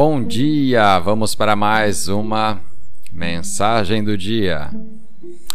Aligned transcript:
Bom 0.00 0.22
dia! 0.22 0.96
Vamos 1.00 1.34
para 1.34 1.56
mais 1.56 2.06
uma 2.06 2.60
mensagem 3.12 4.04
do 4.04 4.16
dia. 4.16 4.70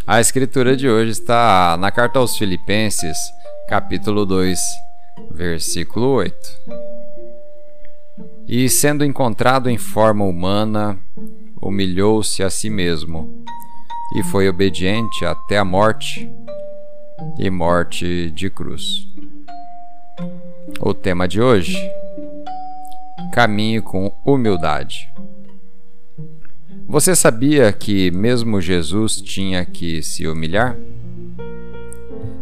A 0.05 0.19
escritura 0.19 0.75
de 0.75 0.89
hoje 0.89 1.11
está 1.11 1.77
na 1.79 1.89
carta 1.89 2.19
aos 2.19 2.37
Filipenses, 2.37 3.17
capítulo 3.69 4.25
2, 4.25 4.59
versículo 5.31 6.07
8. 6.15 6.35
E 8.45 8.67
sendo 8.67 9.05
encontrado 9.05 9.69
em 9.69 9.77
forma 9.77 10.25
humana, 10.25 10.99
humilhou-se 11.61 12.43
a 12.43 12.49
si 12.49 12.69
mesmo 12.69 13.45
e 14.17 14.23
foi 14.23 14.49
obediente 14.49 15.23
até 15.23 15.57
a 15.57 15.63
morte 15.63 16.29
e 17.39 17.49
morte 17.49 18.29
de 18.31 18.49
cruz. 18.49 19.07
O 20.81 20.93
tema 20.93 21.29
de 21.29 21.41
hoje 21.41 21.77
Caminhe 23.31 23.81
com 23.81 24.11
humildade. 24.25 25.11
Você 26.87 27.15
sabia 27.15 27.71
que 27.71 28.11
mesmo 28.11 28.61
Jesus 28.61 29.21
tinha 29.21 29.65
que 29.65 30.03
se 30.03 30.27
humilhar? 30.27 30.77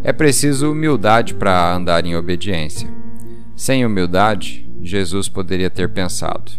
É 0.03 0.11
preciso 0.11 0.71
humildade 0.71 1.33
para 1.33 1.73
andar 1.73 2.05
em 2.05 2.15
obediência. 2.15 2.89
Sem 3.55 3.85
humildade, 3.85 4.67
Jesus 4.81 5.29
poderia 5.29 5.69
ter 5.69 5.89
pensado: 5.89 6.51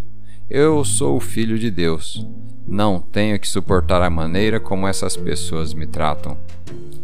Eu 0.48 0.84
sou 0.84 1.16
o 1.16 1.20
filho 1.20 1.58
de 1.58 1.70
Deus. 1.70 2.26
Não 2.66 3.00
tenho 3.00 3.38
que 3.38 3.48
suportar 3.48 4.00
a 4.00 4.08
maneira 4.08 4.60
como 4.60 4.86
essas 4.86 5.16
pessoas 5.16 5.74
me 5.74 5.86
tratam. 5.86 6.38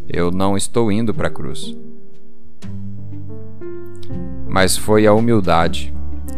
Eu 0.08 0.30
não 0.30 0.56
estou 0.56 0.90
indo 0.90 1.12
para 1.12 1.28
a 1.28 1.30
cruz. 1.30 1.76
Mas 4.48 4.76
foi 4.76 5.06
a 5.06 5.12
humildade 5.12 5.92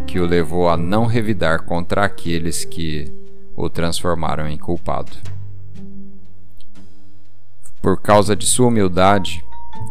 que 0.06 0.18
o 0.18 0.26
levou 0.26 0.68
a 0.68 0.76
não 0.76 1.06
revidar 1.06 1.62
contra 1.62 2.04
aqueles 2.04 2.64
que 2.64 3.12
o 3.56 3.68
transformaram 3.68 4.48
em 4.48 4.58
culpado. 4.58 5.12
Por 7.80 8.00
causa 8.00 8.36
de 8.36 8.46
sua 8.46 8.68
humildade, 8.68 9.44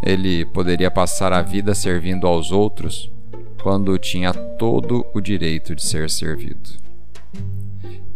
ele 0.03 0.45
poderia 0.45 0.91
passar 0.91 1.33
a 1.33 1.41
vida 1.41 1.73
servindo 1.73 2.27
aos 2.27 2.51
outros 2.51 3.11
quando 3.61 3.97
tinha 3.97 4.33
todo 4.33 5.05
o 5.13 5.19
direito 5.19 5.75
de 5.75 5.83
ser 5.83 6.09
servido. 6.09 6.69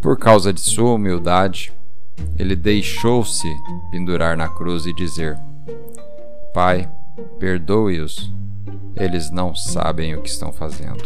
Por 0.01 0.17
causa 0.17 0.53
de 0.53 0.61
sua 0.61 0.93
humildade, 0.93 1.73
ele 2.37 2.55
deixou-se 2.55 3.47
pendurar 3.91 4.37
na 4.37 4.47
cruz 4.47 4.85
e 4.85 4.93
dizer: 4.93 5.37
Pai, 6.53 6.89
perdoe-os, 7.39 8.31
eles 8.95 9.31
não 9.31 9.55
sabem 9.55 10.15
o 10.15 10.21
que 10.21 10.29
estão 10.29 10.51
fazendo. 10.51 11.03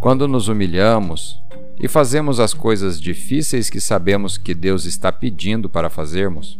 Quando 0.00 0.28
nos 0.28 0.46
humilhamos 0.46 1.42
e 1.80 1.88
fazemos 1.88 2.38
as 2.38 2.54
coisas 2.54 3.00
difíceis 3.00 3.68
que 3.68 3.80
sabemos 3.80 4.38
que 4.38 4.54
Deus 4.54 4.84
está 4.84 5.10
pedindo 5.10 5.68
para 5.68 5.90
fazermos, 5.90 6.58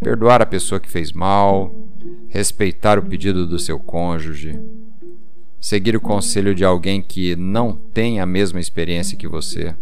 perdoar 0.00 0.42
a 0.42 0.46
pessoa 0.46 0.78
que 0.78 0.90
fez 0.90 1.12
mal, 1.12 1.74
respeitar 2.28 2.98
o 2.98 3.02
pedido 3.02 3.46
do 3.46 3.58
seu 3.58 3.78
cônjuge, 3.78 4.60
seguir 5.58 5.96
o 5.96 6.00
conselho 6.00 6.54
de 6.54 6.64
alguém 6.64 7.00
que 7.00 7.34
não 7.34 7.72
tem 7.72 8.20
a 8.20 8.26
mesma 8.26 8.60
experiência 8.60 9.16
que 9.16 9.26
você, 9.26 9.74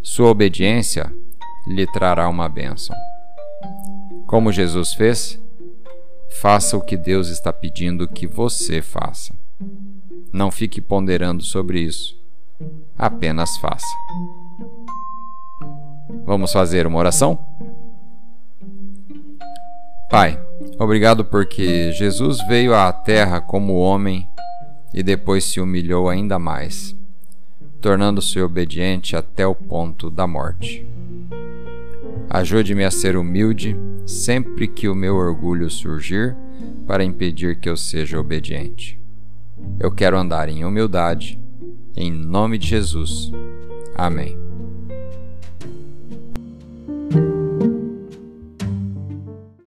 sua 0.00 0.28
obediência 0.28 1.12
lhe 1.66 1.86
trará 1.86 2.28
uma 2.28 2.48
bênção. 2.48 2.94
Como 4.26 4.52
Jesus 4.52 4.94
fez, 4.94 5.40
faça 6.40 6.76
o 6.76 6.80
que 6.80 6.96
Deus 6.96 7.28
está 7.28 7.52
pedindo 7.52 8.06
que 8.06 8.26
você 8.26 8.80
faça. 8.80 9.43
Não 10.34 10.50
fique 10.50 10.80
ponderando 10.80 11.44
sobre 11.44 11.78
isso. 11.78 12.20
Apenas 12.98 13.56
faça. 13.58 13.86
Vamos 16.26 16.52
fazer 16.52 16.88
uma 16.88 16.98
oração? 16.98 17.38
Pai, 20.10 20.36
obrigado 20.76 21.24
porque 21.24 21.92
Jesus 21.92 22.44
veio 22.48 22.74
à 22.74 22.92
Terra 22.92 23.40
como 23.40 23.76
homem 23.76 24.28
e 24.92 25.04
depois 25.04 25.44
se 25.44 25.60
humilhou 25.60 26.08
ainda 26.08 26.36
mais, 26.36 26.96
tornando-se 27.80 28.40
obediente 28.40 29.14
até 29.14 29.46
o 29.46 29.54
ponto 29.54 30.10
da 30.10 30.26
morte. 30.26 30.84
Ajude-me 32.28 32.82
a 32.82 32.90
ser 32.90 33.16
humilde 33.16 33.76
sempre 34.04 34.66
que 34.66 34.88
o 34.88 34.96
meu 34.96 35.14
orgulho 35.14 35.70
surgir 35.70 36.36
para 36.88 37.04
impedir 37.04 37.60
que 37.60 37.68
eu 37.68 37.76
seja 37.76 38.18
obediente. 38.18 39.03
Eu 39.78 39.90
quero 39.90 40.18
andar 40.18 40.48
em 40.48 40.64
humildade. 40.64 41.40
Em 41.96 42.10
nome 42.10 42.58
de 42.58 42.68
Jesus. 42.68 43.30
Amém. 43.96 44.53